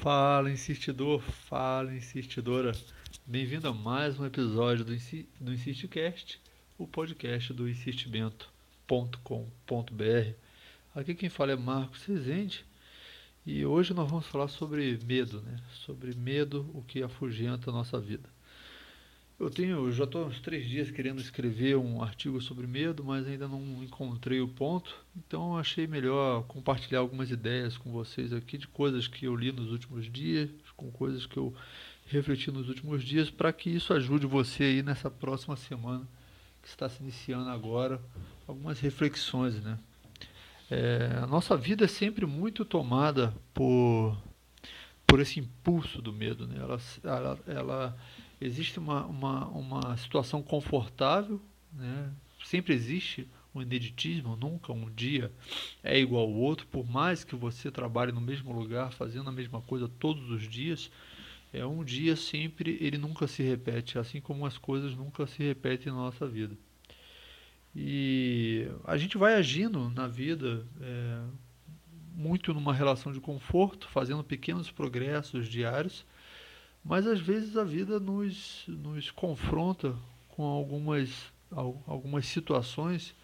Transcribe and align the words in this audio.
Fala, 0.00 0.48
insistidor, 0.48 1.20
fala, 1.20 1.92
insistidora. 1.92 2.70
Bem-vindo 3.26 3.66
a 3.66 3.74
mais 3.74 4.18
um 4.18 4.24
episódio 4.24 4.84
do, 4.84 4.94
Insi 4.94 5.28
do 5.40 5.52
InsistCast, 5.52 6.40
o 6.78 6.86
podcast 6.86 7.52
do 7.52 7.68
insistimento.com.br. 7.68 10.34
Aqui 10.94 11.16
quem 11.16 11.28
fala 11.28 11.50
é 11.50 11.56
Marcos 11.56 12.04
Rezende 12.04 12.64
e 13.44 13.66
hoje 13.66 13.92
nós 13.92 14.08
vamos 14.08 14.28
falar 14.28 14.46
sobre 14.46 15.00
medo, 15.04 15.40
né? 15.40 15.60
Sobre 15.84 16.14
medo, 16.14 16.70
o 16.74 16.82
que 16.82 17.02
afugenta 17.02 17.70
a 17.70 17.72
nossa 17.72 17.98
vida. 17.98 18.30
Eu 19.38 19.48
tenho, 19.48 19.92
já 19.92 20.02
estou 20.02 20.26
uns 20.26 20.40
três 20.40 20.68
dias 20.68 20.90
querendo 20.90 21.20
escrever 21.20 21.76
um 21.76 22.02
artigo 22.02 22.40
sobre 22.40 22.66
medo, 22.66 23.04
mas 23.04 23.24
ainda 23.24 23.46
não 23.46 23.84
encontrei 23.84 24.40
o 24.40 24.48
ponto. 24.48 24.92
Então 25.16 25.56
achei 25.56 25.86
melhor 25.86 26.42
compartilhar 26.48 26.98
algumas 26.98 27.30
ideias 27.30 27.76
com 27.76 27.92
vocês 27.92 28.32
aqui 28.32 28.58
de 28.58 28.66
coisas 28.66 29.06
que 29.06 29.26
eu 29.26 29.36
li 29.36 29.52
nos 29.52 29.70
últimos 29.70 30.10
dias, 30.10 30.50
com 30.76 30.90
coisas 30.90 31.24
que 31.24 31.36
eu 31.36 31.54
refleti 32.08 32.50
nos 32.50 32.68
últimos 32.68 33.04
dias, 33.04 33.30
para 33.30 33.52
que 33.52 33.70
isso 33.70 33.92
ajude 33.92 34.26
você 34.26 34.64
aí 34.64 34.82
nessa 34.82 35.08
próxima 35.08 35.56
semana 35.56 36.04
que 36.60 36.68
está 36.68 36.88
se 36.88 37.00
iniciando 37.00 37.48
agora, 37.48 38.00
algumas 38.44 38.80
reflexões, 38.80 39.62
né? 39.62 39.78
É, 40.68 41.16
a 41.22 41.26
nossa 41.28 41.56
vida 41.56 41.84
é 41.84 41.88
sempre 41.88 42.26
muito 42.26 42.64
tomada 42.64 43.32
por 43.54 44.18
por 45.06 45.20
esse 45.20 45.40
impulso 45.40 46.02
do 46.02 46.12
medo, 46.12 46.46
né? 46.46 46.56
Ela, 46.58 46.78
ela, 47.02 47.38
ela 47.46 47.98
existe 48.40 48.78
uma, 48.78 49.04
uma, 49.06 49.48
uma 49.48 49.96
situação 49.96 50.42
confortável, 50.42 51.40
né? 51.72 52.12
sempre 52.44 52.74
existe 52.74 53.28
um 53.54 53.62
ineditismo, 53.62 54.36
nunca 54.36 54.72
um 54.72 54.90
dia 54.90 55.32
é 55.82 55.98
igual 55.98 56.24
ao 56.24 56.32
outro, 56.32 56.66
por 56.66 56.88
mais 56.88 57.24
que 57.24 57.34
você 57.34 57.70
trabalhe 57.70 58.12
no 58.12 58.20
mesmo 58.20 58.52
lugar, 58.52 58.92
fazendo 58.92 59.28
a 59.28 59.32
mesma 59.32 59.60
coisa 59.62 59.88
todos 59.88 60.30
os 60.30 60.42
dias, 60.48 60.90
é 61.52 61.64
um 61.64 61.82
dia 61.82 62.14
sempre, 62.14 62.76
ele 62.80 62.98
nunca 62.98 63.26
se 63.26 63.42
repete, 63.42 63.98
assim 63.98 64.20
como 64.20 64.44
as 64.44 64.58
coisas 64.58 64.94
nunca 64.94 65.26
se 65.26 65.42
repetem 65.42 65.92
na 65.92 65.98
nossa 65.98 66.26
vida. 66.26 66.56
E 67.74 68.68
a 68.84 68.96
gente 68.96 69.16
vai 69.16 69.34
agindo 69.34 69.90
na 69.90 70.06
vida 70.06 70.66
é, 70.80 71.22
muito 72.14 72.52
numa 72.52 72.74
relação 72.74 73.12
de 73.12 73.20
conforto, 73.20 73.88
fazendo 73.88 74.24
pequenos 74.24 74.70
progressos 74.70 75.48
diários, 75.48 76.04
mas 76.84 77.06
às 77.06 77.20
vezes 77.20 77.56
a 77.56 77.64
vida 77.64 77.98
nos, 78.00 78.64
nos 78.66 79.10
confronta 79.10 79.94
com 80.28 80.42
algumas, 80.44 81.10
algumas 81.86 82.26
situações 82.26 83.14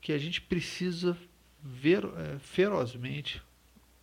que 0.00 0.12
a 0.12 0.18
gente 0.18 0.40
precisa 0.40 1.16
ver 1.62 2.04
é, 2.04 2.38
ferozmente 2.38 3.42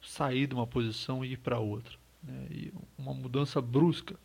sair 0.02 0.47
de 0.47 0.53
uma 0.53 0.67
posição 0.67 1.23
e 1.23 1.34
ir 1.34 1.38
para 1.38 1.59
outra. 1.59 1.97
Né? 2.22 2.47
E 2.50 2.73
uma 2.97 3.14
mudança 3.14 3.61
brusca 3.61 4.16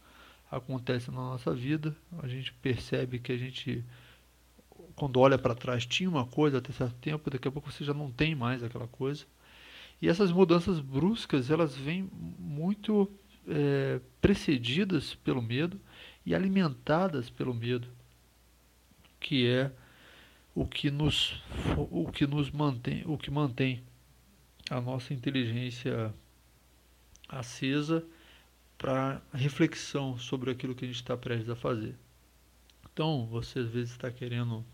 acontece 0.51 1.11
na 1.11 1.19
nossa 1.19 1.55
vida, 1.55 1.95
a 2.23 2.27
gente 2.27 2.53
percebe 2.55 3.19
que 3.19 3.33
a 3.33 3.37
gente, 3.37 3.85
quando 4.97 5.21
olha 5.21 5.39
para 5.39 5.55
trás, 5.55 5.85
tinha 5.85 6.09
uma 6.09 6.25
coisa 6.25 6.59
até 6.59 6.73
certo 6.73 6.97
tempo, 6.97 7.31
daqui 7.31 7.49
a 7.49 7.51
pouco 7.51 7.71
você 7.71 7.85
já 7.85 7.93
não 7.93 8.11
tem 8.11 8.35
mais 8.35 8.63
aquela 8.63 8.89
coisa. 8.89 9.27
E 10.01 10.09
essas 10.09 10.33
mudanças 10.33 10.81
bruscas, 10.81 11.51
elas 11.51 11.77
vêm 11.77 12.09
muito 12.39 13.11
é, 13.49 14.01
precedidas 14.21 15.15
pelo 15.15 15.43
medo 15.43 15.81
e 16.25 16.35
alimentadas 16.35 17.31
pelo 17.31 17.55
medo, 17.55 17.89
que 19.19 19.47
é 19.47 19.73
o 20.55 20.67
que 20.67 20.91
nos, 20.91 21.43
o 21.77 22.11
que 22.11 22.27
nos 22.27 22.51
mantém, 22.51 23.03
o 23.07 23.17
que 23.17 23.31
mantém 23.31 23.83
a 24.71 24.81
nossa 24.81 25.15
inteligência 25.15 26.13
acesa 27.29 28.05
para 28.77 29.21
reflexão 29.33 30.19
sobre 30.19 30.51
aquilo 30.51 30.75
que 30.75 30.85
a 30.85 30.89
gente 30.89 30.97
está 30.97 31.17
prestes 31.17 31.49
a 31.49 31.57
fazer. 31.57 31.95
Então, 32.93 33.27
você 33.27 33.61
às 33.61 33.69
vezes 33.69 33.91
está 33.91 34.11
querendo 34.11 34.65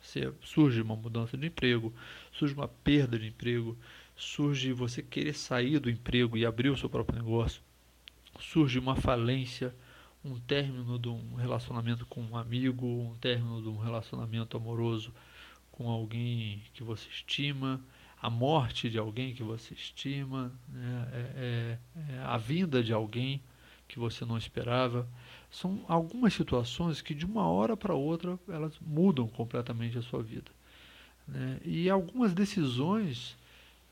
ser, 0.00 0.32
surge 0.42 0.80
uma 0.80 0.96
mudança 0.96 1.36
de 1.36 1.46
emprego, 1.46 1.92
surge 2.32 2.54
uma 2.54 2.68
perda 2.68 3.18
de 3.18 3.26
emprego, 3.26 3.76
surge 4.16 4.72
você 4.72 5.02
querer 5.02 5.34
sair 5.34 5.78
do 5.78 5.90
emprego 5.90 6.36
e 6.36 6.46
abrir 6.46 6.70
o 6.70 6.76
seu 6.76 6.88
próprio 6.88 7.18
negócio, 7.18 7.62
surge 8.40 8.78
uma 8.78 8.96
falência, 8.96 9.74
um 10.24 10.38
término 10.38 10.98
de 10.98 11.08
um 11.08 11.34
relacionamento 11.34 12.06
com 12.06 12.22
um 12.22 12.36
amigo, 12.36 12.86
um 12.86 13.14
término 13.16 13.62
de 13.62 13.68
um 13.68 13.78
relacionamento 13.78 14.56
amoroso 14.56 15.12
com 15.70 15.88
alguém 15.88 16.62
que 16.74 16.82
você 16.82 17.08
estima, 17.08 17.80
a 18.20 18.28
morte 18.28 18.90
de 18.90 18.98
alguém 18.98 19.32
que 19.32 19.42
você 19.42 19.74
estima, 19.74 20.52
né? 20.68 21.08
é, 21.12 21.78
é, 21.96 22.14
é 22.14 22.18
a 22.24 22.36
vinda 22.36 22.82
de 22.82 22.92
alguém 22.92 23.40
que 23.86 23.98
você 23.98 24.24
não 24.24 24.36
esperava. 24.36 25.08
São 25.50 25.84
algumas 25.88 26.34
situações 26.34 27.00
que 27.00 27.14
de 27.14 27.24
uma 27.24 27.48
hora 27.48 27.76
para 27.76 27.94
outra 27.94 28.38
elas 28.48 28.78
mudam 28.80 29.28
completamente 29.28 29.96
a 29.96 30.02
sua 30.02 30.22
vida. 30.22 30.50
Né? 31.26 31.60
E 31.64 31.88
algumas 31.88 32.34
decisões 32.34 33.36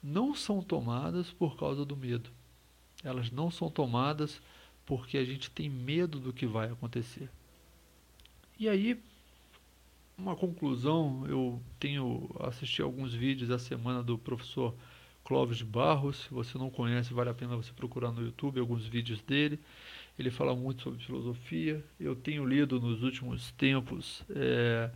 não 0.03 0.35
são 0.35 0.61
tomadas 0.61 1.31
por 1.31 1.56
causa 1.56 1.85
do 1.85 1.97
medo 1.97 2.31
elas 3.05 3.31
não 3.31 3.51
são 3.51 3.71
tomadas 3.71 4.41
porque 4.84 5.19
a 5.19 5.25
gente 5.25 5.51
tem 5.51 5.69
medo 5.69 6.21
do 6.21 6.33
que 6.33 6.47
vai 6.47 6.71
acontecer. 6.71 7.29
E 8.59 8.69
aí, 8.69 8.99
uma 10.17 10.34
conclusão, 10.34 11.27
eu 11.29 11.61
tenho 11.79 12.31
assistido 12.41 12.85
alguns 12.85 13.12
vídeos 13.12 13.49
da 13.49 13.59
semana 13.59 14.03
do 14.03 14.17
professor 14.17 14.75
Clóvis 15.25 15.61
Barros, 15.61 16.23
se 16.23 16.31
você 16.31 16.56
não 16.56 16.71
conhece, 16.71 17.12
vale 17.12 17.29
a 17.29 17.35
pena 17.35 17.56
você 17.56 17.73
procurar 17.73 18.12
no 18.12 18.23
YouTube 18.23 18.61
alguns 18.61 18.87
vídeos 18.87 19.21
dele. 19.23 19.59
Ele 20.17 20.31
fala 20.31 20.55
muito 20.55 20.83
sobre 20.83 21.05
filosofia. 21.05 21.85
Eu 21.99 22.15
tenho 22.15 22.47
lido 22.47 22.81
nos 22.81 23.03
últimos 23.03 23.51
tempos, 23.53 24.23
é, 24.31 24.89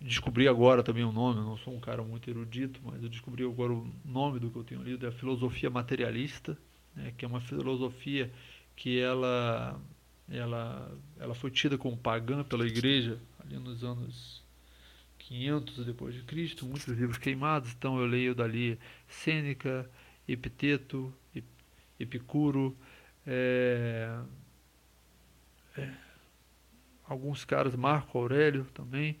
descobri 0.00 0.48
agora 0.48 0.82
também 0.82 1.04
o 1.04 1.12
nome, 1.12 1.40
eu 1.40 1.44
não 1.44 1.56
sou 1.56 1.74
um 1.74 1.80
cara 1.80 2.02
muito 2.02 2.28
erudito, 2.28 2.80
mas 2.84 3.02
eu 3.02 3.08
descobri 3.08 3.44
agora 3.44 3.72
o 3.72 3.88
nome 4.04 4.38
do 4.38 4.50
que 4.50 4.56
eu 4.56 4.64
tenho 4.64 4.82
lido, 4.82 5.06
é 5.06 5.08
a 5.08 5.12
Filosofia 5.12 5.70
Materialista, 5.70 6.58
né, 6.96 7.12
que 7.16 7.24
é 7.24 7.28
uma 7.28 7.40
filosofia 7.40 8.32
que 8.74 8.98
ela, 8.98 9.80
ela, 10.28 10.98
ela 11.18 11.34
foi 11.34 11.50
tida 11.50 11.78
como 11.78 11.96
pagã 11.96 12.42
pela 12.42 12.66
igreja 12.66 13.20
ali 13.38 13.56
nos 13.58 13.84
anos 13.84 14.42
500 15.18 15.84
depois 15.84 16.14
de 16.14 16.22
Cristo, 16.22 16.64
muitos 16.64 16.88
livros 16.88 17.18
queimados, 17.18 17.72
então 17.72 18.00
eu 18.00 18.06
leio 18.06 18.34
dali 18.34 18.78
Sêneca, 19.08 19.88
Epiteto, 20.26 21.12
Epicuro, 21.98 22.76
é, 23.26 24.18
é, 25.76 25.90
alguns 27.04 27.44
caras, 27.44 27.74
Marco 27.74 28.18
Aurélio 28.18 28.64
também, 28.74 29.18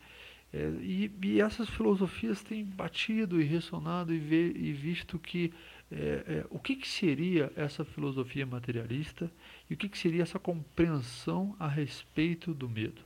é, 0.56 0.70
e, 0.82 1.10
e, 1.22 1.40
essas 1.42 1.68
filosofias 1.68 2.42
têm 2.42 2.64
batido 2.64 3.38
e 3.38 3.44
ressonado 3.44 4.14
e, 4.14 4.16
e 4.16 4.72
visto 4.72 5.18
que 5.18 5.52
é, 5.92 5.96
é, 5.96 6.46
o 6.48 6.58
que, 6.58 6.76
que, 6.76 6.88
seria 6.88 7.52
essa 7.54 7.84
filosofia 7.84 8.46
materialista 8.46 9.30
e 9.68 9.74
o 9.74 9.76
que, 9.76 9.86
que 9.86 9.98
seria 9.98 10.22
essa 10.22 10.38
compreensão 10.38 11.54
a 11.58 11.68
respeito 11.68 12.54
do 12.54 12.70
medo. 12.70 13.02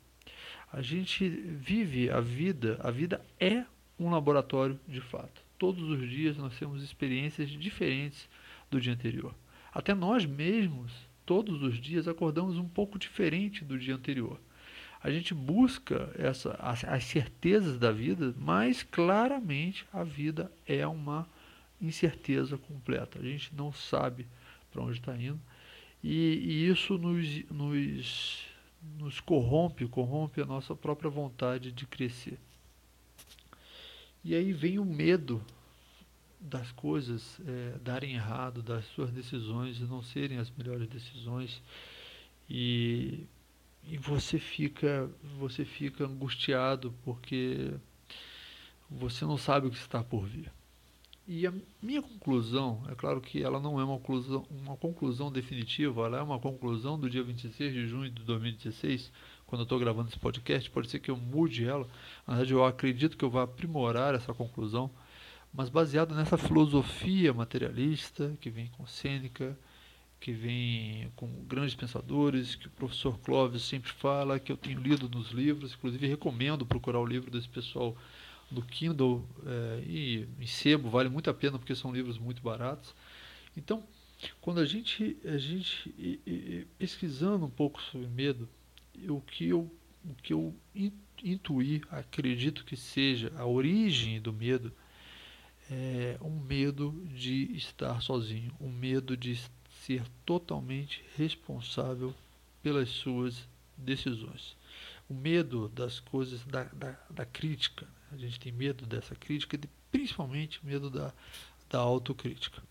A 0.73 0.81
gente 0.81 1.29
vive 1.29 2.09
a 2.09 2.21
vida, 2.21 2.79
a 2.85 2.91
vida 2.93 3.21
é 3.41 3.65
um 3.99 4.11
laboratório 4.11 4.79
de 4.87 5.01
fato. 5.01 5.43
Todos 5.59 5.83
os 5.83 6.09
dias 6.09 6.37
nós 6.37 6.57
temos 6.57 6.85
experiências 6.85 7.51
diferentes 7.51 8.29
do 8.71 8.81
dia 8.81 8.93
anterior. 8.93 9.35
Até 9.75 9.93
nós 9.93 10.25
mesmos, 10.25 10.93
todos 11.27 11.61
os 11.63 11.81
dias, 11.81 12.07
acordamos 12.07 12.57
um 12.59 12.69
pouco 12.69 12.97
diferente 12.97 13.65
do 13.65 13.77
dia 13.77 13.97
anterior. 13.97 14.41
A 15.03 15.11
gente 15.11 15.33
busca 15.33 16.13
essa, 16.17 16.53
as, 16.61 16.85
as 16.85 17.05
certezas 17.05 17.79
da 17.79 17.91
vida, 17.91 18.35
mas 18.39 18.83
claramente 18.83 19.87
a 19.93 20.05
vida 20.05 20.53
é 20.67 20.87
uma 20.87 21.27
incerteza 21.81 22.59
completa. 22.59 23.19
A 23.19 23.23
gente 23.23 23.55
não 23.55 23.73
sabe 23.73 24.27
para 24.71 24.83
onde 24.83 24.99
está 24.99 25.17
indo. 25.17 25.41
E, 26.03 26.11
e, 26.13 26.69
isso 26.69 26.99
nos, 26.99 27.45
nos, 27.51 28.47
nos 28.99 29.21
corrompe, 29.21 29.87
corrompe 29.87 30.41
a 30.41 30.47
nossa 30.47 30.75
própria 30.75 31.11
vontade 31.11 31.73
de 31.73 31.87
crescer. 31.87 32.39
E 34.23 34.35
aí 34.35 34.53
vem 34.53 34.79
o 34.79 34.85
medo 34.85 35.43
das 36.39 36.73
coisas 36.73 37.39
é, 37.47 37.79
darem 37.83 38.15
errado, 38.15 38.63
das 38.63 38.85
suas 38.87 39.11
decisões 39.11 39.81
não 39.81 40.03
serem 40.03 40.39
as 40.39 40.51
melhores 40.51 40.89
decisões. 40.89 41.63
E, 42.49 43.27
e 43.85 43.97
você 43.97 44.39
fica 44.39 45.11
você 45.39 45.65
fica 45.65 46.05
angustiado 46.05 46.95
porque 47.05 47.73
você 48.91 49.25
não 49.25 49.37
sabe 49.37 49.67
o 49.67 49.71
que 49.71 49.77
está 49.77 50.03
por 50.03 50.27
vir. 50.27 50.51
E 51.33 51.47
a 51.47 51.53
minha 51.81 52.03
conclusão, 52.03 52.83
é 52.91 52.95
claro 52.97 53.21
que 53.21 53.41
ela 53.41 53.61
não 53.61 53.79
é 53.79 53.85
uma 53.85 53.99
conclusão, 53.99 54.45
uma 54.51 54.77
conclusão 54.77 55.31
definitiva, 55.31 56.07
ela 56.07 56.19
é 56.19 56.23
uma 56.23 56.41
conclusão 56.41 56.99
do 56.99 57.09
dia 57.09 57.23
26 57.23 57.73
de 57.73 57.87
junho 57.87 58.11
de 58.11 58.25
2016, 58.25 59.13
quando 59.47 59.61
eu 59.61 59.63
estou 59.63 59.79
gravando 59.79 60.09
esse 60.09 60.19
podcast. 60.19 60.69
Pode 60.71 60.91
ser 60.91 60.99
que 60.99 61.09
eu 61.09 61.17
mude 61.17 61.65
ela, 61.65 61.87
na 62.27 62.35
verdade 62.35 62.53
eu 62.53 62.65
acredito 62.65 63.17
que 63.17 63.25
eu 63.25 63.31
vá 63.31 63.45
aprimorar 63.45 64.13
essa 64.15 64.35
conclusão, 64.35 64.91
mas 65.55 65.69
baseado 65.69 66.17
nessa 66.17 66.37
filosofia 66.37 67.33
materialista 67.33 68.37
que 68.41 68.51
vem 68.51 68.67
com 68.69 68.85
Sêneca, 68.85 69.57
que 70.21 70.33
vem 70.33 71.11
com 71.17 71.27
grandes 71.47 71.75
pensadores, 71.75 72.55
que 72.55 72.67
o 72.67 72.71
professor 72.71 73.19
Clóvis 73.21 73.63
sempre 73.63 73.91
fala, 73.91 74.39
que 74.39 74.53
eu 74.53 74.57
tenho 74.57 74.79
lido 74.79 75.09
nos 75.09 75.31
livros, 75.31 75.73
inclusive 75.73 76.07
recomendo 76.07 76.67
procurar 76.67 77.01
o 77.01 77.07
livro 77.07 77.31
desse 77.31 77.49
pessoal 77.49 77.97
do 78.51 78.61
Kindle 78.63 79.27
é, 79.47 79.83
e 79.87 80.29
em 80.39 80.47
sebo, 80.47 80.91
vale 80.91 81.09
muito 81.09 81.31
a 81.31 81.35
pena 81.35 81.59
porque 81.59 81.75
são 81.75 81.93
livros 81.93 82.19
muito 82.19 82.43
baratos. 82.43 82.95
Então, 83.57 83.83
quando 84.43 84.61
a 84.61 84.67
gente, 84.67 85.17
a 85.25 85.39
gente 85.39 85.95
e, 85.97 86.21
e, 86.27 86.67
pesquisando 86.79 87.47
um 87.47 87.51
pouco 87.51 87.81
sobre 87.81 88.07
medo, 88.09 88.47
o 89.09 89.23
que 89.23 89.49
eu, 89.49 89.73
o 90.05 90.15
que 90.23 90.35
eu 90.35 90.55
intuí, 91.25 91.81
acredito 91.91 92.65
que 92.65 92.77
seja 92.77 93.33
a 93.37 93.47
origem 93.47 94.21
do 94.21 94.33
medo, 94.33 94.71
é 95.71 96.19
um 96.21 96.39
medo 96.41 97.01
de 97.15 97.53
estar 97.57 98.03
sozinho, 98.03 98.53
um 98.61 98.71
medo 98.71 99.17
de 99.17 99.31
ser 99.87 100.03
totalmente 100.27 101.03
responsável 101.17 102.15
pelas 102.63 102.89
suas 102.89 103.49
decisões. 103.77 104.57
O 105.09 105.15
medo 105.15 105.69
das 105.69 105.99
coisas, 105.99 106.45
da, 106.45 106.65
da, 106.65 106.99
da 107.09 107.25
crítica. 107.25 107.87
Né? 107.87 107.93
A 108.13 108.17
gente 108.17 108.39
tem 108.39 108.53
medo 108.53 108.87
dessa 108.87 109.15
crítica 109.15 109.59
principalmente 109.91 110.65
medo 110.65 110.89
da, 110.89 111.13
da 111.69 111.79
autocrítica. 111.79 112.63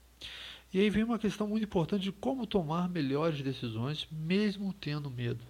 E 0.71 0.79
aí 0.79 0.89
vem 0.89 1.03
uma 1.03 1.19
questão 1.19 1.47
muito 1.47 1.63
importante 1.63 2.03
de 2.03 2.11
como 2.11 2.45
tomar 2.45 2.87
melhores 2.87 3.41
decisões, 3.41 4.07
mesmo 4.11 4.71
tendo 4.71 5.09
medo. 5.09 5.43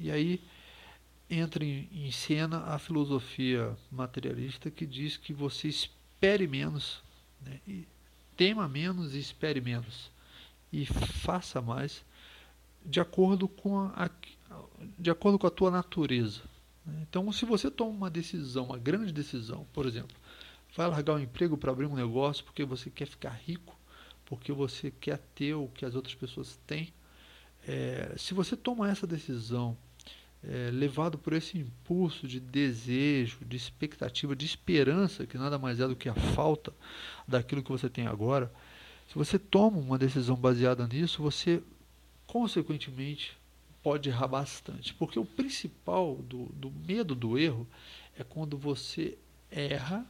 E 0.00 0.10
aí 0.10 0.40
entra 1.28 1.64
em, 1.64 1.88
em 1.92 2.10
cena 2.10 2.64
a 2.64 2.78
filosofia 2.78 3.76
materialista 3.90 4.70
que 4.70 4.86
diz 4.86 5.16
que 5.16 5.32
você 5.32 5.68
espere 5.68 6.48
menos, 6.48 7.02
né? 7.40 7.60
tema 8.36 8.66
menos 8.66 9.14
e 9.14 9.18
espere 9.18 9.60
menos 9.60 10.10
e 10.72 10.86
faça 10.86 11.60
mais 11.60 12.04
de 12.84 13.00
acordo 13.00 13.46
com 13.46 13.78
a, 13.78 14.10
de 14.98 15.10
acordo 15.10 15.38
com 15.38 15.46
a 15.46 15.50
tua 15.50 15.70
natureza. 15.70 16.40
Né? 16.84 17.04
Então, 17.08 17.30
se 17.30 17.44
você 17.44 17.70
toma 17.70 17.90
uma 17.90 18.10
decisão, 18.10 18.66
uma 18.66 18.78
grande 18.78 19.12
decisão, 19.12 19.66
por 19.72 19.86
exemplo, 19.86 20.16
vai 20.76 20.88
largar 20.88 21.14
o 21.14 21.16
um 21.16 21.20
emprego 21.20 21.56
para 21.56 21.70
abrir 21.70 21.86
um 21.86 21.94
negócio 21.94 22.44
porque 22.44 22.64
você 22.64 22.90
quer 22.90 23.06
ficar 23.06 23.30
rico, 23.30 23.78
porque 24.24 24.52
você 24.52 24.90
quer 24.90 25.18
ter 25.34 25.54
o 25.54 25.68
que 25.68 25.84
as 25.84 25.94
outras 25.94 26.14
pessoas 26.14 26.58
têm, 26.66 26.92
é, 27.66 28.14
se 28.16 28.34
você 28.34 28.56
toma 28.56 28.90
essa 28.90 29.06
decisão 29.06 29.76
é, 30.42 30.70
levado 30.72 31.16
por 31.16 31.32
esse 31.32 31.58
impulso 31.58 32.26
de 32.26 32.40
desejo, 32.40 33.44
de 33.44 33.56
expectativa, 33.56 34.34
de 34.34 34.44
esperança, 34.44 35.26
que 35.26 35.38
nada 35.38 35.58
mais 35.58 35.78
é 35.78 35.86
do 35.86 35.94
que 35.94 36.08
a 36.08 36.14
falta 36.14 36.72
daquilo 37.28 37.62
que 37.62 37.70
você 37.70 37.88
tem 37.88 38.06
agora, 38.06 38.52
se 39.08 39.14
você 39.14 39.38
toma 39.38 39.78
uma 39.78 39.98
decisão 39.98 40.36
baseada 40.36 40.86
nisso, 40.86 41.22
você 41.22 41.62
consequentemente 42.26 43.36
pode 43.82 44.08
errar 44.08 44.28
bastante. 44.28 44.94
Porque 44.94 45.18
o 45.18 45.24
principal 45.24 46.16
do, 46.16 46.46
do 46.54 46.70
medo 46.70 47.14
do 47.14 47.38
erro 47.38 47.66
é 48.16 48.24
quando 48.24 48.56
você 48.56 49.18
erra 49.50 50.06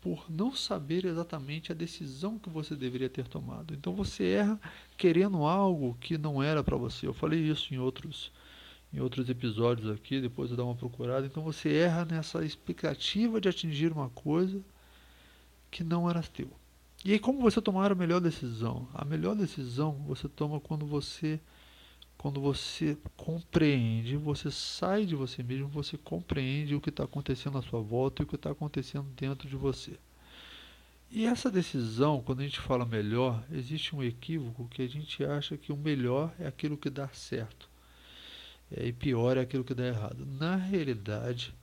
por 0.00 0.30
não 0.30 0.54
saber 0.54 1.04
exatamente 1.04 1.72
a 1.72 1.74
decisão 1.74 2.38
que 2.38 2.48
você 2.48 2.74
deveria 2.74 3.08
ter 3.08 3.26
tomado. 3.26 3.74
Então 3.74 3.94
você 3.94 4.24
erra 4.30 4.60
querendo 4.96 5.44
algo 5.44 5.96
que 6.00 6.16
não 6.16 6.42
era 6.42 6.62
para 6.62 6.76
você. 6.76 7.06
Eu 7.06 7.14
falei 7.14 7.40
isso 7.40 7.74
em 7.74 7.78
outros 7.78 8.32
em 8.90 9.00
outros 9.00 9.28
episódios 9.28 9.90
aqui, 9.90 10.18
depois 10.18 10.50
eu 10.50 10.56
dar 10.56 10.64
uma 10.64 10.74
procurada. 10.74 11.26
Então 11.26 11.42
você 11.42 11.74
erra 11.74 12.06
nessa 12.06 12.42
expectativa 12.42 13.38
de 13.38 13.46
atingir 13.46 13.92
uma 13.92 14.08
coisa 14.10 14.62
que 15.70 15.84
não 15.84 16.08
era 16.08 16.22
teu. 16.22 16.50
E 17.04 17.12
aí, 17.12 17.18
como 17.18 17.40
você 17.40 17.60
tomar 17.60 17.92
a 17.92 17.94
melhor 17.94 18.20
decisão? 18.20 18.88
A 18.92 19.04
melhor 19.04 19.36
decisão 19.36 19.92
você 20.06 20.28
toma 20.28 20.60
quando 20.60 20.86
você 20.86 21.40
quando 22.16 22.40
você 22.40 22.98
compreende, 23.16 24.16
você 24.16 24.50
sai 24.50 25.06
de 25.06 25.14
você 25.14 25.40
mesmo, 25.40 25.68
você 25.68 25.96
compreende 25.96 26.74
o 26.74 26.80
que 26.80 26.90
está 26.90 27.04
acontecendo 27.04 27.56
à 27.56 27.62
sua 27.62 27.80
volta 27.80 28.22
e 28.22 28.24
o 28.24 28.26
que 28.26 28.34
está 28.34 28.50
acontecendo 28.50 29.06
dentro 29.16 29.48
de 29.48 29.54
você. 29.54 29.96
E 31.10 31.24
essa 31.24 31.48
decisão, 31.48 32.20
quando 32.20 32.40
a 32.40 32.42
gente 32.42 32.58
fala 32.58 32.84
melhor, 32.84 33.42
existe 33.52 33.94
um 33.94 34.02
equívoco 34.02 34.68
que 34.68 34.82
a 34.82 34.88
gente 34.88 35.24
acha 35.24 35.56
que 35.56 35.72
o 35.72 35.76
melhor 35.76 36.34
é 36.40 36.46
aquilo 36.48 36.76
que 36.76 36.90
dá 36.90 37.08
certo. 37.08 37.68
É, 38.70 38.86
e 38.86 38.92
pior 38.92 39.36
é 39.36 39.40
aquilo 39.40 39.64
que 39.64 39.72
dá 39.72 39.86
errado. 39.86 40.26
Na 40.26 40.56
realidade, 40.56 41.54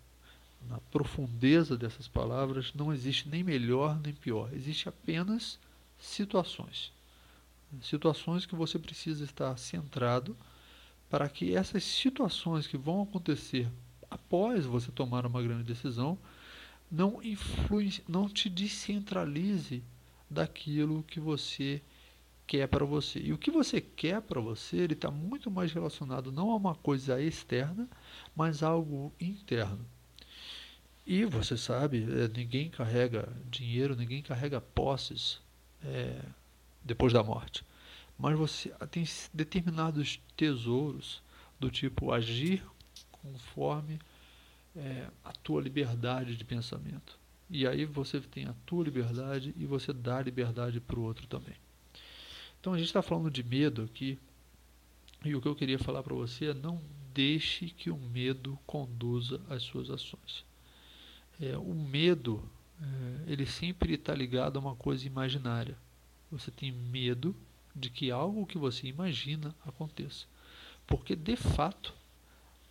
na 0.70 0.80
profundeza 0.92 1.78
dessas 1.78 2.08
palavras, 2.08 2.74
não 2.74 2.94
existe 2.94 3.30
nem 3.30 3.44
melhor 3.44 4.00
nem 4.04 4.14
pior, 4.14 4.50
existe 4.54 4.90
apenas 4.90 5.60
situações. 5.98 6.92
Situações 7.82 8.46
que 8.46 8.56
você 8.56 8.80
precisa 8.80 9.24
estar 9.24 9.58
centrado 9.58 10.36
para 11.10 11.28
que 11.28 11.56
essas 11.56 11.84
situações 11.84 12.68
que 12.68 12.78
vão 12.78 13.02
acontecer 13.02 13.70
após 14.10 14.66
você 14.66 14.92
tomar 14.92 15.26
uma 15.26 15.42
grande 15.42 15.64
decisão 15.64 16.18
não 16.90 17.22
influi, 17.22 17.92
não 18.08 18.30
te 18.30 18.50
descentralize 18.50 19.84
daquilo 20.30 21.04
que 21.04 21.20
você 21.20 21.82
quer 22.48 22.68
para 22.68 22.86
você. 22.86 23.20
E 23.20 23.34
o 23.34 23.38
que 23.38 23.52
você 23.52 23.82
quer 23.82 24.22
para 24.22 24.40
você, 24.40 24.78
ele 24.78 24.94
está 24.94 25.10
muito 25.10 25.50
mais 25.50 25.72
relacionado 25.72 26.32
não 26.32 26.52
a 26.52 26.56
uma 26.56 26.76
coisa 26.76 27.22
externa, 27.22 27.90
mas 28.36 28.64
a 28.64 28.68
algo 28.68 29.14
interno. 29.20 29.86
E 31.06 31.24
você 31.24 31.56
sabe, 31.56 32.04
é, 32.04 32.28
ninguém 32.28 32.69
carrega 32.69 33.31
dinheiro, 33.50 33.96
ninguém 33.96 34.24
carrega 34.24 34.60
posses 34.60 35.40
é, 35.84 36.19
depois 36.84 37.13
da 37.13 37.22
morte. 37.22 37.63
Mas 38.18 38.38
você 38.38 38.69
tem 38.90 39.04
determinados 39.34 40.19
tesouros 40.36 41.22
do 41.60 41.69
tipo 41.69 42.12
agir 42.12 42.63
conforme 43.12 44.00
é, 44.75 45.07
a 45.24 45.31
tua 45.31 45.62
liberdade 45.62 46.36
de 46.36 46.44
pensamento. 46.44 47.19
E 47.50 47.68
aí 47.68 47.86
você 47.86 48.19
tem 48.19 48.46
a 48.46 48.56
tua 48.66 48.84
liberdade 48.84 49.54
e 49.58 49.66
você 49.66 49.94
dá 49.94 50.22
liberdade 50.22 50.80
para 50.80 51.00
o 51.00 51.04
outro 51.04 51.28
também. 51.28 51.56
Então 52.60 52.74
a 52.74 52.78
gente 52.78 52.88
está 52.88 53.04
falando 53.04 53.30
de 53.30 53.44
medo 53.44 53.84
aqui. 53.84 54.18
E 55.24 55.36
o 55.36 55.42
que 55.42 55.48
eu 55.48 55.56
queria 55.56 55.78
falar 55.78 56.01
para 56.01 56.16
você 56.16 56.48
é 56.48 56.54
não 56.54 56.81
deixe 57.13 57.69
que 57.69 57.92
o 57.92 57.98
medo 57.98 58.58
conduza 58.66 59.40
as 59.50 59.62
suas 59.62 59.90
ações. 59.90 60.44
É, 61.40 61.58
o 61.58 61.74
medo, 61.74 62.44
é, 62.82 63.32
ele 63.32 63.46
sempre 63.46 63.94
está 63.94 64.14
ligado 64.14 64.58
a 64.58 64.62
uma 64.62 64.76
coisa 64.76 65.06
imaginária. 65.06 65.78
Você 66.32 66.50
tem 66.50 66.72
medo 66.72 67.36
de 67.76 67.90
que 67.90 68.10
algo 68.10 68.46
que 68.46 68.58
você 68.58 68.88
imagina 68.88 69.54
aconteça. 69.66 70.25
Porque, 70.88 71.15
de 71.15 71.36
fato, 71.36 71.94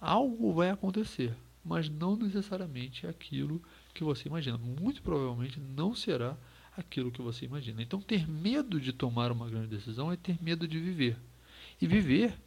algo 0.00 0.52
vai 0.52 0.70
acontecer, 0.70 1.34
mas 1.64 1.88
não 1.88 2.16
necessariamente 2.16 3.06
aquilo 3.06 3.62
que 3.92 4.04
você 4.04 4.28
imagina. 4.28 4.56
Muito 4.56 5.02
provavelmente 5.02 5.60
não 5.60 5.94
será 5.94 6.36
aquilo 6.76 7.12
que 7.12 7.22
você 7.22 7.44
imagina. 7.44 7.82
Então, 7.82 8.00
ter 8.00 8.26
medo 8.28 8.80
de 8.80 8.92
tomar 8.92 9.30
uma 9.30 9.48
grande 9.48 9.68
decisão 9.68 10.10
é 10.10 10.16
ter 10.16 10.42
medo 10.42 10.66
de 10.66 10.78
viver. 10.78 11.18
E 11.80 11.86
viver, 11.86 12.38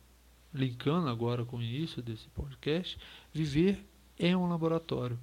linkando 0.54 1.10
agora 1.10 1.46
com 1.46 1.58
o 1.58 1.64
início 1.64 2.02
desse 2.02 2.28
podcast, 2.30 2.98
viver 3.34 3.86
é 4.18 4.36
um 4.36 4.50
laboratório 4.50 5.20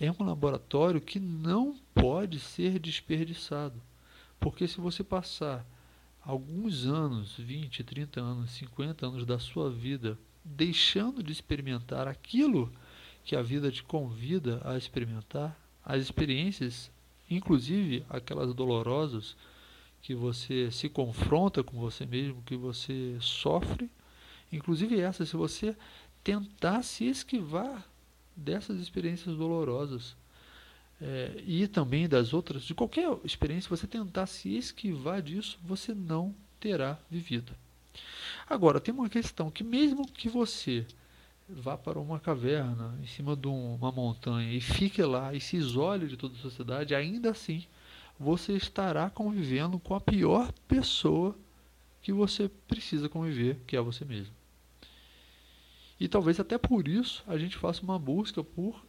é 0.00 0.10
um 0.10 0.24
laboratório 0.24 1.00
que 1.00 1.18
não 1.18 1.76
pode 1.94 2.38
ser 2.38 2.78
desperdiçado. 2.78 3.80
Porque 4.38 4.68
se 4.68 4.80
você 4.80 5.02
passar 5.02 5.66
alguns 6.22 6.84
anos, 6.84 7.36
20, 7.38 7.82
30 7.84 8.20
anos, 8.20 8.50
50 8.52 9.06
anos 9.06 9.24
da 9.24 9.38
sua 9.38 9.70
vida 9.70 10.18
deixando 10.44 11.22
de 11.22 11.32
experimentar 11.32 12.06
aquilo 12.06 12.72
que 13.24 13.34
a 13.34 13.42
vida 13.42 13.72
te 13.72 13.82
convida 13.82 14.60
a 14.64 14.76
experimentar, 14.76 15.58
as 15.84 16.02
experiências, 16.02 16.90
inclusive 17.28 18.04
aquelas 18.08 18.54
dolorosas 18.54 19.36
que 20.02 20.14
você 20.14 20.70
se 20.70 20.88
confronta 20.88 21.64
com 21.64 21.78
você 21.78 22.06
mesmo, 22.06 22.42
que 22.42 22.56
você 22.56 23.16
sofre, 23.20 23.90
inclusive 24.52 25.00
essas, 25.00 25.28
se 25.28 25.36
você 25.36 25.76
tentar 26.22 26.82
se 26.82 27.04
esquivar 27.04 27.84
dessas 28.36 28.80
experiências 28.80 29.36
dolorosas 29.36 30.16
é, 31.00 31.42
e 31.46 31.66
também 31.66 32.08
das 32.08 32.32
outras, 32.32 32.62
de 32.62 32.74
qualquer 32.74 33.08
experiência, 33.24 33.68
você 33.68 33.86
tentar 33.86 34.26
se 34.26 34.56
esquivar 34.56 35.22
disso, 35.22 35.58
você 35.64 35.94
não 35.94 36.34
terá 36.60 36.98
vivido. 37.10 37.52
Agora, 38.48 38.80
tem 38.80 38.94
uma 38.94 39.08
questão 39.08 39.50
que 39.50 39.64
mesmo 39.64 40.06
que 40.06 40.28
você 40.28 40.86
vá 41.48 41.76
para 41.76 41.98
uma 41.98 42.18
caverna 42.18 42.98
em 43.02 43.06
cima 43.06 43.36
de 43.36 43.46
uma 43.46 43.92
montanha 43.92 44.52
e 44.52 44.60
fique 44.60 45.02
lá 45.02 45.32
e 45.32 45.40
se 45.40 45.56
isole 45.56 46.08
de 46.08 46.16
toda 46.16 46.34
a 46.34 46.40
sociedade, 46.40 46.94
ainda 46.94 47.30
assim 47.30 47.64
você 48.18 48.54
estará 48.54 49.10
convivendo 49.10 49.78
com 49.78 49.94
a 49.94 50.00
pior 50.00 50.50
pessoa 50.66 51.36
que 52.02 52.12
você 52.12 52.48
precisa 52.66 53.08
conviver, 53.08 53.58
que 53.66 53.76
é 53.76 53.80
você 53.80 54.04
mesmo. 54.04 54.35
E 55.98 56.08
talvez 56.08 56.38
até 56.38 56.58
por 56.58 56.88
isso 56.88 57.24
a 57.26 57.38
gente 57.38 57.56
faça 57.56 57.82
uma 57.82 57.98
busca 57.98 58.44
por 58.44 58.84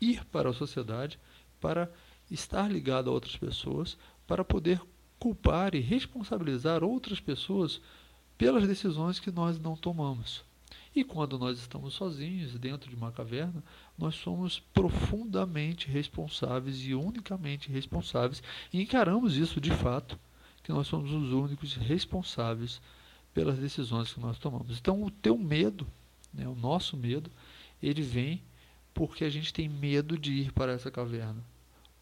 ir 0.00 0.24
para 0.26 0.50
a 0.50 0.54
sociedade, 0.54 1.18
para 1.60 1.90
estar 2.30 2.70
ligado 2.70 3.10
a 3.10 3.12
outras 3.12 3.36
pessoas, 3.36 3.96
para 4.26 4.44
poder 4.44 4.80
culpar 5.18 5.74
e 5.74 5.80
responsabilizar 5.80 6.82
outras 6.82 7.20
pessoas 7.20 7.80
pelas 8.36 8.66
decisões 8.66 9.18
que 9.18 9.30
nós 9.30 9.58
não 9.58 9.76
tomamos. 9.76 10.44
E 10.94 11.04
quando 11.04 11.38
nós 11.38 11.58
estamos 11.58 11.94
sozinhos 11.94 12.58
dentro 12.58 12.88
de 12.88 12.96
uma 12.96 13.12
caverna, 13.12 13.62
nós 13.98 14.14
somos 14.14 14.60
profundamente 14.72 15.88
responsáveis 15.88 16.80
e 16.86 16.94
unicamente 16.94 17.70
responsáveis, 17.70 18.42
e 18.72 18.80
encaramos 18.80 19.36
isso 19.36 19.60
de 19.60 19.70
fato, 19.70 20.18
que 20.62 20.72
nós 20.72 20.86
somos 20.86 21.12
os 21.12 21.32
únicos 21.32 21.74
responsáveis 21.74 22.80
pelas 23.34 23.58
decisões 23.58 24.12
que 24.12 24.20
nós 24.20 24.38
tomamos. 24.38 24.78
Então, 24.78 25.02
o 25.02 25.10
teu 25.10 25.36
medo, 25.36 25.86
né, 26.36 26.46
o 26.46 26.54
nosso 26.54 26.96
medo, 26.96 27.30
ele 27.82 28.02
vem 28.02 28.42
porque 28.92 29.24
a 29.24 29.30
gente 29.30 29.52
tem 29.52 29.68
medo 29.68 30.18
de 30.18 30.32
ir 30.32 30.52
para 30.52 30.72
essa 30.72 30.90
caverna, 30.90 31.42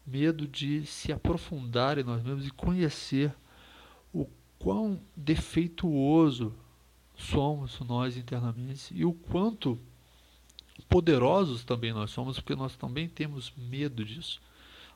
medo 0.05 0.47
de 0.47 0.85
se 0.85 1.11
aprofundar 1.11 1.97
em 1.97 2.03
nós 2.03 2.23
mesmos 2.23 2.45
e 2.47 2.51
conhecer 2.51 3.33
o 4.13 4.27
quão 4.59 5.01
defeituoso 5.15 6.53
somos 7.17 7.79
nós 7.81 8.17
internamente 8.17 8.93
e 8.93 9.05
o 9.05 9.13
quanto 9.13 9.79
poderosos 10.89 11.63
também 11.63 11.93
nós 11.93 12.11
somos, 12.11 12.39
porque 12.39 12.55
nós 12.55 12.75
também 12.75 13.07
temos 13.07 13.53
medo 13.57 14.03
disso. 14.03 14.41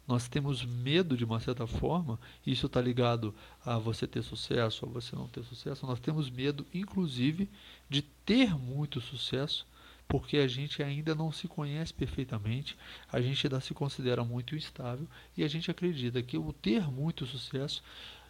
Nós 0.10 0.28
temos 0.28 0.66
medo 0.66 1.16
de 1.16 1.24
uma 1.24 1.40
certa 1.40 1.68
forma, 1.68 2.20
e 2.44 2.52
isso 2.52 2.66
está 2.66 2.82
ligado 2.82 3.32
a 3.64 3.78
você 3.78 4.08
ter 4.08 4.24
sucesso, 4.24 4.84
a 4.84 4.90
você 4.90 5.16
não 5.16 5.28
ter 5.28 5.44
sucesso. 5.44 5.86
Nós 5.86 6.00
temos 6.00 6.32
medo, 6.32 6.66
inclusive, 6.74 7.48
de 7.88 8.02
ter 8.02 8.58
muito 8.58 9.00
sucesso, 9.00 9.68
porque 10.08 10.38
a 10.38 10.48
gente 10.48 10.82
ainda 10.82 11.14
não 11.14 11.32
se 11.32 11.48
conhece 11.48 11.94
perfeitamente, 11.94 12.76
a 13.12 13.22
gente 13.22 13.46
ainda 13.46 13.62
se 13.62 13.72
considera 13.76 14.24
muito 14.24 14.56
instável 14.56 15.08
e 15.38 15.44
a 15.44 15.48
gente 15.48 15.70
acredita 15.70 16.24
que 16.24 16.40
o 16.40 16.52
ter 16.54 16.90
muito 16.90 17.28
sucesso 17.28 17.84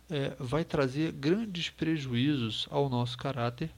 é, 0.09 0.35
vai 0.37 0.65
trazer 0.65 1.13
grandes 1.13 1.69
prejuízos 1.69 2.67
ao 2.69 2.89
nosso 2.89 3.17
caráter, 3.17 3.71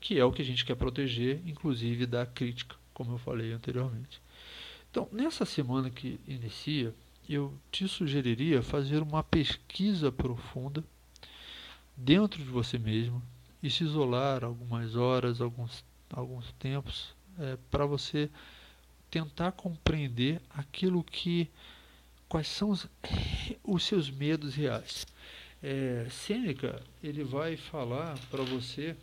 que 0.00 0.18
é 0.18 0.24
o 0.24 0.32
que 0.32 0.40
a 0.40 0.44
gente 0.46 0.64
quer 0.64 0.76
proteger, 0.76 1.42
inclusive 1.44 2.06
da 2.06 2.24
crítica, 2.24 2.74
como 2.94 3.12
eu 3.12 3.18
falei 3.18 3.52
anteriormente. 3.52 4.18
Então, 4.90 5.06
nessa 5.12 5.44
semana 5.44 5.90
que 5.90 6.18
inicia, 6.26 6.94
eu 7.34 7.52
te 7.70 7.86
sugeriria 7.86 8.62
fazer 8.62 9.02
uma 9.02 9.22
pesquisa 9.22 10.10
profunda 10.10 10.82
dentro 11.96 12.42
de 12.42 12.48
você 12.48 12.78
mesmo 12.78 13.22
e 13.62 13.68
se 13.68 13.84
isolar 13.84 14.44
algumas 14.44 14.94
horas, 14.96 15.40
alguns, 15.40 15.84
alguns 16.10 16.52
tempos, 16.52 17.14
é, 17.38 17.58
para 17.70 17.84
você 17.84 18.30
tentar 19.10 19.52
compreender 19.52 20.40
aquilo 20.50 21.02
que 21.02 21.50
quais 22.28 22.46
são 22.46 22.70
os, 22.70 22.86
os 23.64 23.82
seus 23.82 24.10
medos 24.10 24.54
reais. 24.54 25.06
É, 25.62 26.06
Sêneca 26.10 26.82
ele 27.02 27.24
vai 27.24 27.56
falar 27.56 28.18
para 28.30 28.42
você, 28.44 28.96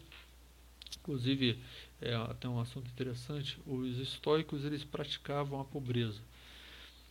inclusive 1.00 1.60
é 2.02 2.16
até 2.16 2.48
um 2.48 2.60
assunto 2.60 2.90
interessante, 2.90 3.60
os 3.66 3.98
estoicos 3.98 4.64
eles 4.64 4.84
praticavam 4.84 5.60
a 5.60 5.66
pobreza. 5.66 6.22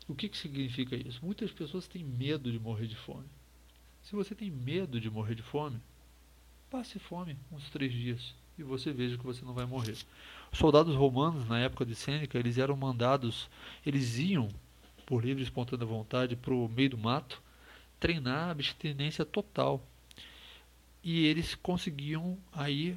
O 0.07 0.15
que, 0.15 0.29
que 0.29 0.37
significa 0.37 0.95
isso? 0.95 1.25
Muitas 1.25 1.51
pessoas 1.51 1.89
têm 1.89 2.05
medo 2.05 2.53
de 2.53 2.59
morrer 2.59 2.87
de 2.87 2.97
fome. 2.97 3.27
Se 4.03 4.15
você 4.15 4.35
tem 4.35 4.51
medo 4.51 5.01
de 5.01 5.11
morrer 5.11 5.35
de 5.35 5.43
fome, 5.43 5.81
passe 6.71 6.99
fome 6.99 7.37
uns 7.51 7.71
três 7.71 7.91
dias 7.91 8.35
e 8.59 8.63
você 8.63 8.93
veja 8.93 9.17
que 9.17 9.25
você 9.25 9.45
não 9.45 9.55
vai 9.55 9.65
morrer. 9.65 9.97
Os 10.53 10.59
soldados 10.59 10.95
romanos, 10.95 11.49
na 11.49 11.59
época 11.59 11.87
de 11.87 11.95
Sêneca, 11.95 12.39
eles 12.39 12.59
eram 12.59 12.77
mandados, 12.77 13.49
eles 13.85 14.19
iam, 14.19 14.49
por 15.07 15.25
livre 15.25 15.43
e 15.43 15.45
espontânea 15.45 15.87
vontade, 15.87 16.37
para 16.37 16.55
o 16.55 16.69
meio 16.69 16.91
do 16.91 16.99
mato, 16.99 17.43
treinar 17.99 18.49
a 18.49 18.51
abstinência 18.51 19.25
total. 19.25 19.83
E 21.03 21.27
eles 21.27 21.55
conseguiam 21.55 22.39
aí 22.53 22.97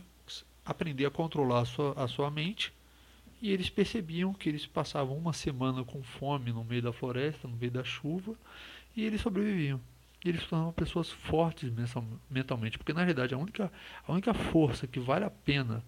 aprender 0.65 1.05
a 1.05 1.11
controlar 1.11 1.61
a 1.61 1.65
sua, 1.65 1.93
a 1.93 2.07
sua 2.07 2.29
mente 2.29 2.73
e 3.41 3.51
eles 3.51 3.69
percebiam 3.69 4.33
que 4.33 4.49
eles 4.49 4.65
passavam 4.65 5.15
uma 5.15 5.33
semana 5.33 5.83
com 5.83 6.01
fome 6.01 6.51
no 6.51 6.63
meio 6.63 6.81
da 6.81 6.93
floresta, 6.93 7.47
no 7.47 7.55
meio 7.55 7.71
da 7.71 7.83
chuva, 7.83 8.35
e 8.95 9.03
eles 9.03 9.21
sobreviviam. 9.21 9.79
E 10.25 10.29
eles 10.29 10.41
se 10.41 10.47
tornavam 10.47 10.73
pessoas 10.73 11.11
fortes 11.11 11.71
mentalmente, 12.29 12.77
porque 12.77 12.93
na 12.93 13.01
realidade 13.01 13.33
a 13.33 13.37
única, 13.37 13.71
a 14.07 14.11
única 14.11 14.33
força 14.33 14.87
que 14.87 14.99
vale 14.99 15.25
a 15.25 15.29
pena 15.29 15.83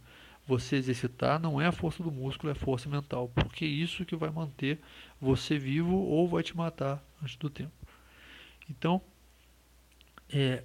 você 0.45 0.77
exercitar 0.77 1.39
não 1.39 1.59
é 1.61 1.67
a 1.67 1.71
força 1.71 2.01
do 2.01 2.11
músculo, 2.11 2.49
é 2.49 2.53
a 2.53 2.55
força 2.55 2.89
mental, 2.89 3.29
porque 3.29 3.65
é 3.65 3.67
isso 3.67 4.05
que 4.05 4.15
vai 4.15 4.29
manter 4.29 4.79
você 5.19 5.57
vivo 5.57 5.95
ou 5.95 6.27
vai 6.27 6.43
te 6.43 6.55
matar 6.55 7.03
antes 7.21 7.35
do 7.35 7.49
tempo. 7.49 7.71
Então, 8.69 9.01
é, 10.31 10.63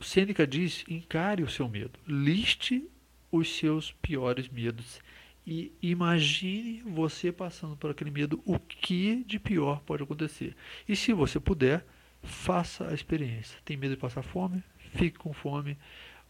Sêneca 0.00 0.46
diz: 0.46 0.84
encare 0.88 1.42
o 1.42 1.48
seu 1.48 1.68
medo, 1.68 1.98
liste 2.06 2.88
os 3.30 3.56
seus 3.56 3.92
piores 3.92 4.48
medos 4.48 5.00
e 5.46 5.72
imagine 5.82 6.82
você 6.82 7.32
passando 7.32 7.76
por 7.76 7.90
aquele 7.90 8.10
medo, 8.10 8.40
o 8.44 8.58
que 8.58 9.24
de 9.24 9.38
pior 9.38 9.80
pode 9.80 10.02
acontecer. 10.02 10.54
E 10.88 10.94
se 10.94 11.12
você 11.12 11.40
puder, 11.40 11.84
faça 12.22 12.88
a 12.88 12.94
experiência. 12.94 13.58
Tem 13.64 13.76
medo 13.76 13.94
de 13.94 14.00
passar 14.00 14.22
fome? 14.22 14.62
Fique 14.94 15.18
com 15.18 15.32
fome. 15.32 15.76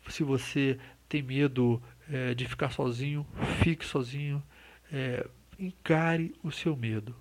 Se 0.09 0.23
você 0.23 0.79
tem 1.09 1.23
medo 1.23 1.83
é, 2.11 2.35
de 2.35 2.47
ficar 2.47 2.71
sozinho, 2.71 3.27
fique 3.63 3.85
sozinho. 3.85 4.43
É, 4.91 5.27
encare 5.59 6.35
o 6.43 6.51
seu 6.51 6.75
medo. 6.75 7.15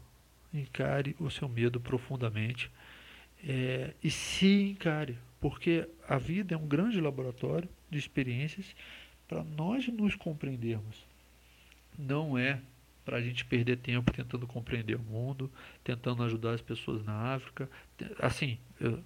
Encare 0.53 1.15
o 1.19 1.29
seu 1.29 1.47
medo 1.49 1.79
profundamente 1.79 2.71
é, 3.43 3.93
e 4.03 4.09
se 4.11 4.71
encare, 4.71 5.17
porque 5.39 5.87
a 6.07 6.17
vida 6.17 6.55
é 6.55 6.57
um 6.57 6.67
grande 6.67 6.99
laboratório 6.99 7.69
de 7.89 7.97
experiências 7.97 8.75
para 9.27 9.43
nós 9.43 9.87
nos 9.87 10.15
compreendermos. 10.15 11.10
Não 11.97 12.37
é 12.37 12.59
para 13.03 13.17
a 13.17 13.21
gente 13.21 13.43
perder 13.43 13.77
tempo 13.77 14.11
tentando 14.13 14.45
compreender 14.45 14.95
o 14.95 15.01
mundo, 15.01 15.51
tentando 15.83 16.23
ajudar 16.23 16.53
as 16.53 16.61
pessoas 16.61 17.03
na 17.03 17.33
África. 17.33 17.69
Assim, 18.19 18.57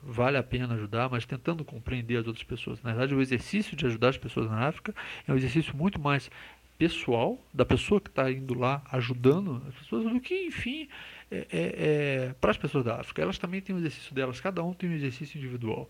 vale 0.03 0.37
a 0.37 0.43
pena 0.43 0.73
ajudar, 0.75 1.09
mas 1.09 1.25
tentando 1.25 1.63
compreender 1.63 2.17
as 2.17 2.27
outras 2.27 2.43
pessoas. 2.43 2.81
Na 2.83 2.91
verdade, 2.91 3.15
o 3.15 3.21
exercício 3.21 3.75
de 3.75 3.85
ajudar 3.85 4.09
as 4.09 4.17
pessoas 4.17 4.49
na 4.49 4.67
África 4.67 4.93
é 5.27 5.31
um 5.31 5.35
exercício 5.35 5.75
muito 5.75 5.99
mais 5.99 6.29
pessoal, 6.77 7.41
da 7.53 7.65
pessoa 7.65 8.01
que 8.01 8.09
está 8.09 8.29
indo 8.29 8.53
lá 8.53 8.83
ajudando 8.91 9.63
as 9.67 9.75
pessoas, 9.75 10.11
do 10.11 10.19
que, 10.19 10.47
enfim, 10.47 10.89
é, 11.31 11.37
é, 11.37 11.45
é, 11.51 12.35
para 12.39 12.51
as 12.51 12.57
pessoas 12.57 12.83
da 12.83 12.99
África. 12.99 13.21
Elas 13.21 13.37
também 13.37 13.61
têm 13.61 13.75
o 13.75 13.79
exercício 13.79 14.13
delas, 14.13 14.41
cada 14.41 14.61
um 14.63 14.73
tem 14.73 14.89
um 14.89 14.93
exercício 14.93 15.37
individual. 15.37 15.89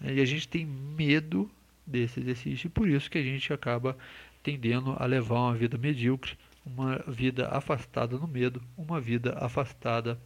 Né? 0.00 0.14
E 0.14 0.20
a 0.20 0.24
gente 0.24 0.48
tem 0.48 0.64
medo 0.64 1.50
desse 1.86 2.20
exercício 2.20 2.68
e 2.68 2.70
por 2.70 2.88
isso 2.88 3.10
que 3.10 3.18
a 3.18 3.22
gente 3.22 3.52
acaba 3.52 3.96
tendendo 4.42 4.96
a 4.98 5.06
levar 5.06 5.40
uma 5.40 5.54
vida 5.54 5.78
medíocre, 5.78 6.36
uma 6.64 6.98
vida 7.06 7.48
afastada 7.48 8.16
no 8.18 8.26
medo, 8.26 8.62
uma 8.76 9.00
vida 9.00 9.36
afastada 9.38 10.20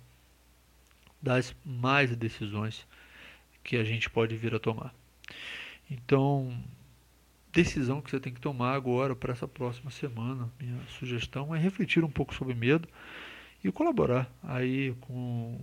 das 1.20 1.54
mais 1.64 2.14
decisões 2.16 2.86
que 3.64 3.76
a 3.76 3.84
gente 3.84 4.08
pode 4.08 4.36
vir 4.36 4.54
a 4.54 4.58
tomar. 4.58 4.94
Então, 5.90 6.56
decisão 7.52 8.00
que 8.00 8.10
você 8.10 8.20
tem 8.20 8.32
que 8.32 8.40
tomar 8.40 8.74
agora 8.74 9.16
para 9.16 9.32
essa 9.32 9.48
próxima 9.48 9.90
semana, 9.90 10.50
minha 10.60 10.78
sugestão 10.98 11.54
é 11.54 11.58
refletir 11.58 12.04
um 12.04 12.10
pouco 12.10 12.34
sobre 12.34 12.54
medo 12.54 12.88
e 13.64 13.72
colaborar 13.72 14.30
aí 14.42 14.94
com, 15.00 15.60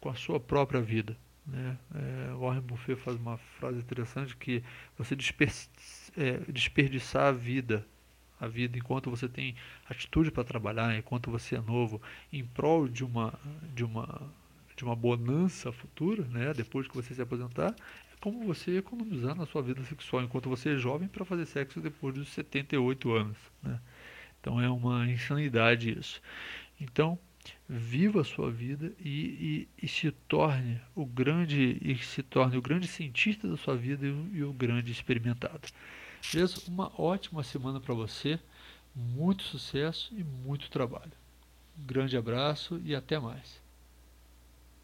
com 0.00 0.08
a 0.08 0.14
sua 0.14 0.40
própria 0.40 0.80
vida. 0.80 1.16
Né? 1.46 1.76
É, 1.94 2.34
Warren 2.34 2.62
Buffett 2.62 3.00
faz 3.00 3.16
uma 3.16 3.36
frase 3.36 3.78
interessante 3.78 4.36
que 4.36 4.62
você 4.96 5.14
desper, 5.14 5.52
é, 6.16 6.38
desperdiçar 6.50 7.26
a 7.26 7.32
vida, 7.32 7.86
a 8.40 8.46
vida 8.46 8.76
enquanto 8.76 9.10
você 9.10 9.28
tem 9.28 9.54
atitude 9.88 10.30
para 10.30 10.44
trabalhar, 10.44 10.96
enquanto 10.96 11.30
você 11.30 11.56
é 11.56 11.60
novo, 11.60 12.00
em 12.32 12.44
prol 12.44 12.88
de 12.88 13.04
uma 13.04 13.38
de 13.74 13.84
uma 13.84 14.30
de 14.76 14.84
uma 14.84 14.96
bonança 14.96 15.70
futura, 15.70 16.24
né? 16.24 16.52
Depois 16.54 16.88
que 16.88 16.94
você 16.94 17.14
se 17.14 17.22
aposentar, 17.22 17.74
é 18.12 18.16
como 18.20 18.44
você 18.46 18.78
economizar 18.78 19.34
na 19.34 19.46
sua 19.46 19.62
vida 19.62 19.84
sexual 19.84 20.22
enquanto 20.22 20.48
você 20.48 20.70
é 20.70 20.76
jovem 20.76 21.08
para 21.08 21.24
fazer 21.24 21.46
sexo 21.46 21.80
depois 21.80 22.14
dos 22.14 22.28
78 22.30 23.12
anos, 23.12 23.36
né? 23.62 23.78
Então 24.40 24.60
é 24.60 24.68
uma 24.68 25.08
insanidade 25.08 25.96
isso. 25.96 26.20
Então, 26.80 27.16
viva 27.68 28.22
a 28.22 28.24
sua 28.24 28.50
vida 28.50 28.92
e, 28.98 29.68
e, 29.80 29.84
e, 29.84 29.88
se 29.88 30.10
torne 30.10 30.80
o 30.94 31.06
grande 31.06 31.78
e 31.80 31.96
se 31.98 32.22
torne 32.22 32.56
o 32.56 32.62
grande 32.62 32.86
cientista 32.88 33.48
da 33.48 33.56
sua 33.56 33.76
vida 33.76 34.06
e 34.06 34.38
e 34.38 34.42
o 34.42 34.52
grande 34.52 34.90
experimentado. 34.90 35.68
Beleza? 36.30 36.60
Uma 36.68 36.92
ótima 37.00 37.42
semana 37.42 37.80
para 37.80 37.94
você, 37.94 38.38
muito 38.94 39.44
sucesso 39.44 40.12
e 40.14 40.22
muito 40.22 40.70
trabalho. 40.70 41.12
Um 41.78 41.86
grande 41.86 42.16
abraço 42.16 42.78
e 42.84 42.94
até 42.94 43.18
mais. 43.18 43.61